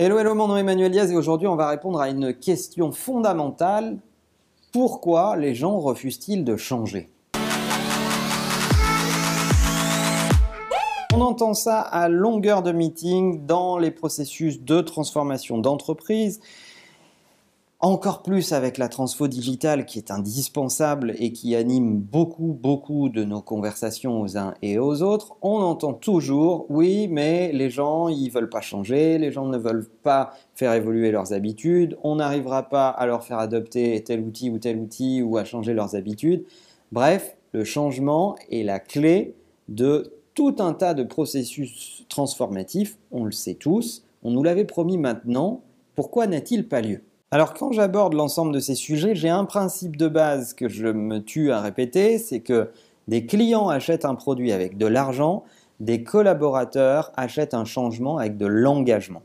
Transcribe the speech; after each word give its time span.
Hello, 0.00 0.16
hello, 0.16 0.32
mon 0.36 0.46
nom 0.46 0.56
est 0.56 0.60
Emmanuel 0.60 0.92
Diaz 0.92 1.10
et 1.10 1.16
aujourd'hui 1.16 1.48
on 1.48 1.56
va 1.56 1.68
répondre 1.68 2.00
à 2.00 2.08
une 2.08 2.32
question 2.32 2.92
fondamentale. 2.92 3.98
Pourquoi 4.72 5.36
les 5.36 5.56
gens 5.56 5.80
refusent-ils 5.80 6.44
de 6.44 6.54
changer? 6.54 7.08
On 11.12 11.20
entend 11.20 11.52
ça 11.52 11.80
à 11.80 12.08
longueur 12.08 12.62
de 12.62 12.70
meeting 12.70 13.44
dans 13.44 13.76
les 13.76 13.90
processus 13.90 14.62
de 14.62 14.80
transformation 14.82 15.58
d'entreprise 15.58 16.38
encore 17.80 18.22
plus 18.22 18.52
avec 18.52 18.76
la 18.76 18.88
transfo 18.88 19.28
digitale 19.28 19.86
qui 19.86 19.98
est 19.98 20.10
indispensable 20.10 21.14
et 21.18 21.32
qui 21.32 21.54
anime 21.54 22.00
beaucoup, 22.00 22.58
beaucoup 22.60 23.08
de 23.08 23.22
nos 23.22 23.40
conversations 23.40 24.20
aux 24.20 24.36
uns 24.36 24.54
et 24.62 24.80
aux 24.80 25.02
autres, 25.02 25.36
on 25.42 25.58
entend 25.60 25.92
toujours, 25.92 26.66
oui, 26.70 27.06
mais 27.08 27.52
les 27.52 27.70
gens, 27.70 28.08
ils 28.08 28.30
veulent 28.30 28.50
pas 28.50 28.60
changer, 28.60 29.18
les 29.18 29.30
gens 29.30 29.46
ne 29.46 29.58
veulent 29.58 29.88
pas 30.02 30.32
faire 30.56 30.72
évoluer 30.72 31.12
leurs 31.12 31.32
habitudes, 31.32 31.96
on 32.02 32.16
n'arrivera 32.16 32.68
pas 32.68 32.88
à 32.88 33.06
leur 33.06 33.22
faire 33.22 33.38
adopter 33.38 34.02
tel 34.02 34.20
outil 34.22 34.50
ou 34.50 34.58
tel 34.58 34.78
outil 34.78 35.22
ou 35.22 35.36
à 35.36 35.44
changer 35.44 35.72
leurs 35.72 35.94
habitudes. 35.94 36.44
Bref, 36.90 37.36
le 37.52 37.62
changement 37.62 38.34
est 38.50 38.64
la 38.64 38.80
clé 38.80 39.36
de 39.68 40.12
tout 40.34 40.56
un 40.58 40.72
tas 40.72 40.94
de 40.94 41.04
processus 41.04 42.04
transformatifs, 42.08 42.98
on 43.12 43.24
le 43.24 43.32
sait 43.32 43.54
tous, 43.54 44.04
on 44.24 44.32
nous 44.32 44.42
l'avait 44.42 44.64
promis 44.64 44.98
maintenant, 44.98 45.60
pourquoi 45.94 46.26
n'a-t-il 46.26 46.66
pas 46.66 46.80
lieu? 46.80 47.02
Alors 47.30 47.52
quand 47.52 47.72
j'aborde 47.72 48.14
l'ensemble 48.14 48.54
de 48.54 48.58
ces 48.58 48.74
sujets, 48.74 49.14
j'ai 49.14 49.28
un 49.28 49.44
principe 49.44 49.96
de 49.96 50.08
base 50.08 50.54
que 50.54 50.68
je 50.68 50.86
me 50.86 51.18
tue 51.18 51.52
à 51.52 51.60
répéter, 51.60 52.18
c'est 52.18 52.40
que 52.40 52.70
des 53.06 53.26
clients 53.26 53.68
achètent 53.68 54.06
un 54.06 54.14
produit 54.14 54.52
avec 54.52 54.78
de 54.78 54.86
l'argent, 54.86 55.44
des 55.80 56.02
collaborateurs 56.02 57.12
achètent 57.16 57.54
un 57.54 57.64
changement 57.64 58.18
avec 58.18 58.38
de 58.38 58.46
l'engagement. 58.46 59.22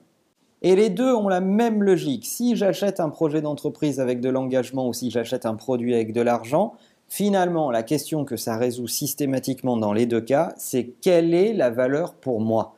Et 0.62 0.76
les 0.76 0.90
deux 0.90 1.14
ont 1.14 1.28
la 1.28 1.42
même 1.42 1.84
logique. 1.84 2.26
Si 2.26 2.56
j'achète 2.56 3.00
un 3.00 3.10
projet 3.10 3.42
d'entreprise 3.42 4.00
avec 4.00 4.22
de 4.22 4.30
l'engagement 4.30 4.88
ou 4.88 4.94
si 4.94 5.10
j'achète 5.10 5.46
un 5.46 5.56
produit 5.56 5.94
avec 5.94 6.14
de 6.14 6.22
l'argent, 6.22 6.74
finalement, 7.10 7.72
la 7.72 7.84
question 7.84 8.24
que 8.24 8.38
ça 8.38 8.58
résout 8.58 8.88
systématiquement 8.88 9.76
dans 9.78 9.92
les 9.92 10.06
deux 10.06 10.22
cas, 10.22 10.54
c'est 10.58 10.94
quelle 11.02 11.34
est 11.34 11.54
la 11.54 11.70
valeur 11.70 12.14
pour 12.14 12.40
moi 12.40 12.76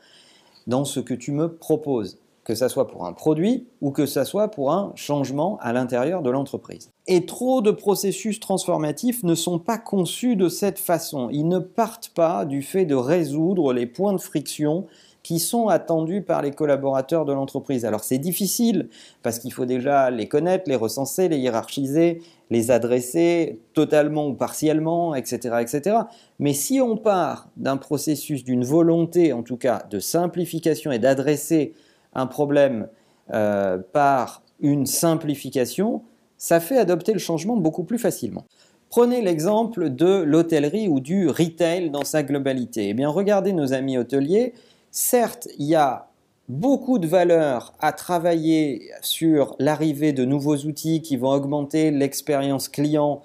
dans 0.65 0.85
ce 0.85 0.99
que 0.99 1.13
tu 1.13 1.31
me 1.31 1.47
proposes? 1.47 2.17
Que 2.45 2.55
ce 2.55 2.67
soit 2.69 2.87
pour 2.87 3.05
un 3.05 3.11
produit 3.11 3.67
ou 3.81 3.91
que 3.91 4.05
ce 4.05 4.23
soit 4.23 4.49
pour 4.49 4.71
un 4.71 4.93
changement 4.95 5.57
à 5.61 5.73
l'intérieur 5.73 6.21
de 6.21 6.29
l'entreprise. 6.29 6.91
Et 7.07 7.25
trop 7.25 7.61
de 7.61 7.71
processus 7.71 8.39
transformatifs 8.39 9.23
ne 9.23 9.35
sont 9.35 9.59
pas 9.59 9.77
conçus 9.77 10.35
de 10.35 10.47
cette 10.47 10.79
façon. 10.79 11.29
Ils 11.31 11.47
ne 11.47 11.59
partent 11.59 12.09
pas 12.09 12.45
du 12.45 12.61
fait 12.61 12.85
de 12.85 12.95
résoudre 12.95 13.73
les 13.73 13.87
points 13.87 14.13
de 14.13 14.21
friction 14.21 14.85
qui 15.23 15.39
sont 15.39 15.69
attendus 15.69 16.21
par 16.21 16.43
les 16.43 16.51
collaborateurs 16.51 17.25
de 17.25 17.33
l'entreprise. 17.33 17.83
Alors 17.83 18.03
c'est 18.03 18.19
difficile 18.19 18.89
parce 19.23 19.39
qu'il 19.39 19.51
faut 19.51 19.65
déjà 19.65 20.11
les 20.11 20.27
connaître, 20.27 20.65
les 20.67 20.75
recenser, 20.75 21.29
les 21.29 21.39
hiérarchiser, 21.39 22.21
les 22.51 22.69
adresser 22.69 23.59
totalement 23.73 24.27
ou 24.27 24.35
partiellement, 24.35 25.15
etc. 25.15 25.55
etc. 25.61 25.97
Mais 26.37 26.53
si 26.53 26.79
on 26.79 26.95
part 26.95 27.49
d'un 27.57 27.77
processus, 27.77 28.43
d'une 28.43 28.63
volonté 28.63 29.33
en 29.33 29.41
tout 29.41 29.57
cas 29.57 29.87
de 29.89 29.97
simplification 29.97 30.91
et 30.91 30.99
d'adresser 30.99 31.73
un 32.15 32.27
problème 32.27 32.87
euh, 33.33 33.77
par 33.93 34.41
une 34.59 34.85
simplification, 34.85 36.03
ça 36.37 36.59
fait 36.59 36.77
adopter 36.77 37.13
le 37.13 37.19
changement 37.19 37.57
beaucoup 37.57 37.83
plus 37.83 37.99
facilement. 37.99 38.45
Prenez 38.89 39.21
l'exemple 39.21 39.89
de 39.89 40.21
l'hôtellerie 40.21 40.87
ou 40.87 40.99
du 40.99 41.27
retail 41.27 41.89
dans 41.89 42.05
sa 42.05 42.23
globalité. 42.23 42.89
Eh 42.89 42.93
bien, 42.93 43.09
regardez 43.09 43.51
nos 43.51 43.73
amis 43.73 43.97
hôteliers. 43.97 44.53
Certes, 44.91 45.47
il 45.57 45.65
y 45.65 45.75
a 45.75 46.07
beaucoup 46.47 46.99
de 46.99 47.07
valeur 47.07 47.73
à 47.79 47.91
travailler 47.91 48.89
sur 49.01 49.55
l'arrivée 49.59 50.13
de 50.13 50.23
nouveaux 50.23 50.57
outils 50.57 51.01
qui 51.01 51.17
vont 51.17 51.31
augmenter 51.31 51.91
l'expérience 51.91 52.69
client 52.69 53.21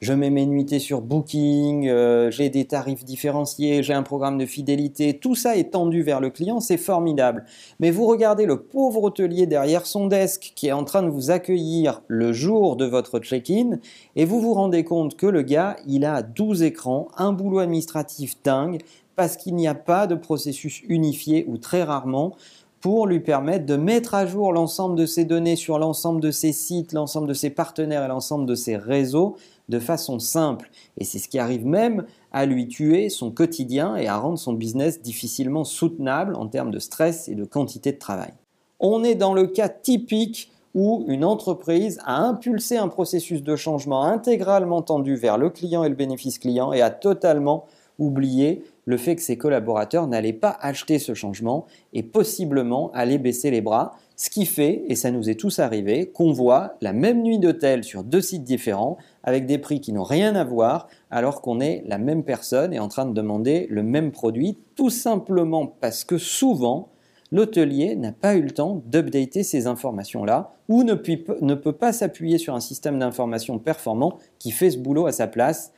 je 0.00 0.12
mets 0.12 0.30
mes 0.30 0.46
nuitées 0.46 0.78
sur 0.78 1.02
Booking, 1.02 1.88
euh, 1.88 2.30
j'ai 2.30 2.48
des 2.48 2.64
tarifs 2.64 3.04
différenciés, 3.04 3.82
j'ai 3.82 3.92
un 3.92 4.02
programme 4.02 4.38
de 4.38 4.46
fidélité, 4.46 5.18
tout 5.18 5.34
ça 5.34 5.56
est 5.56 5.72
tendu 5.72 6.02
vers 6.02 6.20
le 6.20 6.30
client, 6.30 6.60
c'est 6.60 6.78
formidable. 6.78 7.44
Mais 7.80 7.90
vous 7.90 8.06
regardez 8.06 8.46
le 8.46 8.62
pauvre 8.62 9.02
hôtelier 9.02 9.46
derrière 9.46 9.86
son 9.86 10.06
desk 10.06 10.52
qui 10.54 10.68
est 10.68 10.72
en 10.72 10.84
train 10.84 11.02
de 11.02 11.10
vous 11.10 11.30
accueillir 11.30 12.02
le 12.08 12.32
jour 12.32 12.76
de 12.76 12.86
votre 12.86 13.18
check-in 13.18 13.78
et 14.16 14.24
vous 14.24 14.40
vous 14.40 14.54
rendez 14.54 14.84
compte 14.84 15.16
que 15.16 15.26
le 15.26 15.42
gars, 15.42 15.76
il 15.86 16.04
a 16.04 16.22
12 16.22 16.62
écrans, 16.62 17.08
un 17.16 17.32
boulot 17.32 17.58
administratif 17.58 18.36
dingue 18.42 18.80
parce 19.16 19.36
qu'il 19.36 19.54
n'y 19.54 19.68
a 19.68 19.74
pas 19.74 20.06
de 20.06 20.14
processus 20.14 20.82
unifié 20.88 21.44
ou 21.46 21.58
très 21.58 21.82
rarement 21.82 22.34
pour 22.80 23.06
lui 23.06 23.20
permettre 23.20 23.66
de 23.66 23.76
mettre 23.76 24.14
à 24.14 24.26
jour 24.26 24.52
l'ensemble 24.52 24.96
de 24.96 25.06
ses 25.06 25.24
données 25.24 25.56
sur 25.56 25.78
l'ensemble 25.78 26.20
de 26.20 26.30
ses 26.30 26.52
sites, 26.52 26.92
l'ensemble 26.92 27.28
de 27.28 27.34
ses 27.34 27.50
partenaires 27.50 28.04
et 28.04 28.08
l'ensemble 28.08 28.46
de 28.46 28.54
ses 28.54 28.76
réseaux 28.76 29.36
de 29.68 29.78
façon 29.78 30.18
simple. 30.18 30.70
Et 30.98 31.04
c'est 31.04 31.18
ce 31.18 31.28
qui 31.28 31.38
arrive 31.38 31.66
même 31.66 32.06
à 32.32 32.46
lui 32.46 32.68
tuer 32.68 33.08
son 33.08 33.30
quotidien 33.30 33.96
et 33.96 34.08
à 34.08 34.16
rendre 34.16 34.38
son 34.38 34.54
business 34.54 35.02
difficilement 35.02 35.64
soutenable 35.64 36.34
en 36.34 36.46
termes 36.46 36.70
de 36.70 36.78
stress 36.78 37.28
et 37.28 37.34
de 37.34 37.44
quantité 37.44 37.92
de 37.92 37.98
travail. 37.98 38.32
On 38.80 39.04
est 39.04 39.14
dans 39.14 39.34
le 39.34 39.46
cas 39.46 39.68
typique 39.68 40.50
où 40.74 41.04
une 41.08 41.24
entreprise 41.24 41.98
a 42.04 42.22
impulsé 42.22 42.76
un 42.76 42.88
processus 42.88 43.42
de 43.42 43.56
changement 43.56 44.04
intégralement 44.04 44.82
tendu 44.82 45.16
vers 45.16 45.36
le 45.36 45.50
client 45.50 45.84
et 45.84 45.88
le 45.88 45.96
bénéfice 45.96 46.38
client 46.38 46.72
et 46.72 46.80
a 46.80 46.90
totalement 46.90 47.66
oublié 47.98 48.64
le 48.90 48.96
fait 48.96 49.14
que 49.14 49.22
ses 49.22 49.38
collaborateurs 49.38 50.08
n'allaient 50.08 50.32
pas 50.32 50.58
acheter 50.60 50.98
ce 50.98 51.14
changement 51.14 51.64
et 51.92 52.02
possiblement 52.02 52.90
aller 52.92 53.18
baisser 53.18 53.52
les 53.52 53.60
bras, 53.60 53.92
ce 54.16 54.30
qui 54.30 54.46
fait, 54.46 54.82
et 54.88 54.96
ça 54.96 55.12
nous 55.12 55.30
est 55.30 55.36
tous 55.36 55.60
arrivé, 55.60 56.10
qu'on 56.10 56.32
voit 56.32 56.74
la 56.80 56.92
même 56.92 57.22
nuit 57.22 57.38
d'hôtel 57.38 57.84
sur 57.84 58.02
deux 58.02 58.20
sites 58.20 58.42
différents 58.42 58.98
avec 59.22 59.46
des 59.46 59.58
prix 59.58 59.80
qui 59.80 59.92
n'ont 59.92 60.02
rien 60.02 60.34
à 60.34 60.42
voir 60.42 60.88
alors 61.08 61.40
qu'on 61.40 61.60
est 61.60 61.84
la 61.86 61.98
même 61.98 62.24
personne 62.24 62.74
et 62.74 62.80
en 62.80 62.88
train 62.88 63.06
de 63.06 63.14
demander 63.14 63.68
le 63.70 63.84
même 63.84 64.10
produit 64.10 64.58
tout 64.74 64.90
simplement 64.90 65.68
parce 65.68 66.02
que 66.02 66.18
souvent 66.18 66.88
l'hôtelier 67.30 67.94
n'a 67.94 68.10
pas 68.10 68.34
eu 68.34 68.42
le 68.42 68.50
temps 68.50 68.82
d'updater 68.86 69.44
ces 69.44 69.68
informations-là 69.68 70.52
ou 70.68 70.82
ne, 70.82 70.94
ne 71.40 71.54
peut 71.54 71.72
pas 71.72 71.92
s'appuyer 71.92 72.38
sur 72.38 72.56
un 72.56 72.60
système 72.60 72.98
d'information 72.98 73.60
performant 73.60 74.18
qui 74.40 74.50
fait 74.50 74.70
ce 74.70 74.78
boulot 74.78 75.06
à 75.06 75.12
sa 75.12 75.28
place 75.28 75.72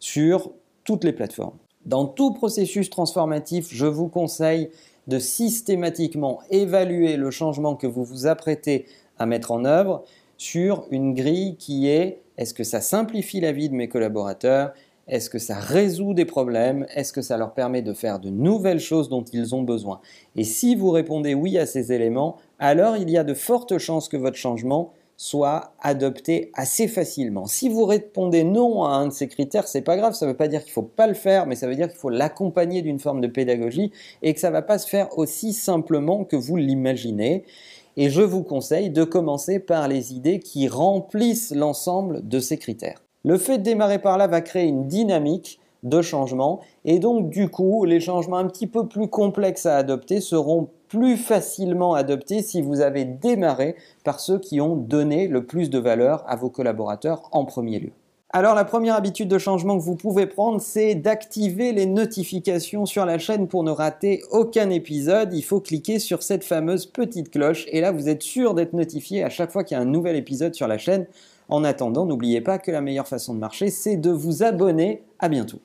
sur 0.00 0.50
toutes 0.84 1.04
les 1.04 1.12
plateformes. 1.12 1.58
Dans 1.86 2.06
tout 2.06 2.32
processus 2.32 2.88
transformatif, 2.88 3.68
je 3.70 3.86
vous 3.86 4.08
conseille 4.08 4.70
de 5.06 5.18
systématiquement 5.18 6.40
évaluer 6.50 7.16
le 7.16 7.30
changement 7.30 7.76
que 7.76 7.86
vous 7.86 8.04
vous 8.04 8.26
apprêtez 8.26 8.86
à 9.18 9.26
mettre 9.26 9.52
en 9.52 9.64
œuvre 9.64 10.04
sur 10.38 10.86
une 10.90 11.14
grille 11.14 11.56
qui 11.56 11.88
est 11.88 12.22
est-ce 12.36 12.54
que 12.54 12.64
ça 12.64 12.80
simplifie 12.80 13.40
la 13.40 13.52
vie 13.52 13.68
de 13.68 13.74
mes 13.74 13.88
collaborateurs? 13.88 14.72
Est-ce 15.06 15.28
que 15.28 15.38
ça 15.38 15.56
résout 15.56 16.14
des 16.14 16.24
problèmes? 16.24 16.86
Est-ce 16.94 17.12
que 17.12 17.22
ça 17.22 17.36
leur 17.36 17.52
permet 17.52 17.82
de 17.82 17.92
faire 17.92 18.18
de 18.18 18.30
nouvelles 18.30 18.80
choses 18.80 19.08
dont 19.08 19.22
ils 19.22 19.54
ont 19.54 19.62
besoin? 19.62 20.00
Et 20.34 20.44
si 20.44 20.74
vous 20.74 20.90
répondez 20.90 21.34
oui 21.34 21.58
à 21.58 21.66
ces 21.66 21.92
éléments, 21.92 22.38
alors 22.58 22.96
il 22.96 23.10
y 23.10 23.18
a 23.18 23.24
de 23.24 23.34
fortes 23.34 23.78
chances 23.78 24.08
que 24.08 24.16
votre 24.16 24.36
changement 24.36 24.92
soit 25.16 25.72
adopté 25.80 26.50
assez 26.54 26.88
facilement. 26.88 27.46
Si 27.46 27.68
vous 27.68 27.84
répondez 27.84 28.44
non 28.44 28.84
à 28.84 28.90
un 28.90 29.08
de 29.08 29.12
ces 29.12 29.28
critères, 29.28 29.68
c'est 29.68 29.82
pas 29.82 29.96
grave, 29.96 30.14
ça 30.14 30.26
ne 30.26 30.32
veut 30.32 30.36
pas 30.36 30.48
dire 30.48 30.62
qu'il 30.62 30.72
faut 30.72 30.82
pas 30.82 31.06
le 31.06 31.14
faire, 31.14 31.46
mais 31.46 31.54
ça 31.54 31.66
veut 31.66 31.76
dire 31.76 31.88
qu'il 31.88 31.98
faut 31.98 32.10
l'accompagner 32.10 32.82
d'une 32.82 32.98
forme 32.98 33.20
de 33.20 33.26
pédagogie 33.26 33.92
et 34.22 34.34
que 34.34 34.40
ça 34.40 34.50
va 34.50 34.62
pas 34.62 34.78
se 34.78 34.88
faire 34.88 35.16
aussi 35.18 35.52
simplement 35.52 36.24
que 36.24 36.36
vous 36.36 36.56
l'imaginez. 36.56 37.44
Et 37.96 38.10
je 38.10 38.22
vous 38.22 38.42
conseille 38.42 38.90
de 38.90 39.04
commencer 39.04 39.60
par 39.60 39.86
les 39.86 40.14
idées 40.14 40.40
qui 40.40 40.66
remplissent 40.66 41.54
l'ensemble 41.54 42.26
de 42.26 42.40
ces 42.40 42.58
critères. 42.58 43.02
Le 43.24 43.38
fait 43.38 43.58
de 43.58 43.62
démarrer 43.62 44.00
par 44.00 44.18
là 44.18 44.26
va 44.26 44.40
créer 44.40 44.66
une 44.66 44.88
dynamique 44.88 45.60
de 45.84 46.02
changement 46.02 46.60
et 46.84 46.98
donc 46.98 47.30
du 47.30 47.48
coup 47.48 47.84
les 47.84 48.00
changements 48.00 48.38
un 48.38 48.46
petit 48.46 48.66
peu 48.66 48.86
plus 48.86 49.08
complexes 49.08 49.66
à 49.66 49.76
adopter 49.76 50.20
seront 50.20 50.68
plus 50.88 51.16
facilement 51.16 51.94
adoptés 51.94 52.42
si 52.42 52.62
vous 52.62 52.80
avez 52.80 53.04
démarré 53.04 53.76
par 54.02 54.20
ceux 54.20 54.38
qui 54.38 54.60
ont 54.60 54.76
donné 54.76 55.28
le 55.28 55.44
plus 55.44 55.70
de 55.70 55.78
valeur 55.78 56.24
à 56.26 56.36
vos 56.36 56.50
collaborateurs 56.50 57.28
en 57.32 57.44
premier 57.44 57.78
lieu. 57.78 57.92
Alors 58.36 58.56
la 58.56 58.64
première 58.64 58.96
habitude 58.96 59.28
de 59.28 59.38
changement 59.38 59.78
que 59.78 59.82
vous 59.84 59.94
pouvez 59.94 60.26
prendre, 60.26 60.60
c'est 60.60 60.96
d'activer 60.96 61.72
les 61.72 61.86
notifications 61.86 62.84
sur 62.84 63.06
la 63.06 63.18
chaîne 63.18 63.46
pour 63.46 63.62
ne 63.62 63.70
rater 63.70 64.24
aucun 64.32 64.70
épisode. 64.70 65.32
Il 65.32 65.42
faut 65.42 65.60
cliquer 65.60 66.00
sur 66.00 66.24
cette 66.24 66.42
fameuse 66.42 66.86
petite 66.86 67.30
cloche 67.30 67.64
et 67.68 67.80
là 67.80 67.92
vous 67.92 68.08
êtes 68.08 68.22
sûr 68.22 68.54
d'être 68.54 68.72
notifié 68.72 69.22
à 69.22 69.28
chaque 69.28 69.52
fois 69.52 69.62
qu'il 69.62 69.76
y 69.76 69.78
a 69.78 69.82
un 69.82 69.86
nouvel 69.86 70.16
épisode 70.16 70.52
sur 70.52 70.66
la 70.66 70.78
chaîne. 70.78 71.06
En 71.48 71.64
attendant, 71.64 72.06
n'oubliez 72.06 72.40
pas 72.40 72.58
que 72.58 72.70
la 72.70 72.80
meilleure 72.80 73.08
façon 73.08 73.34
de 73.34 73.38
marcher, 73.38 73.70
c'est 73.70 73.96
de 73.96 74.10
vous 74.10 74.42
abonner. 74.42 75.02
À 75.18 75.28
bientôt. 75.28 75.60